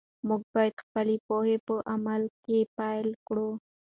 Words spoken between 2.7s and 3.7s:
پلی کړو.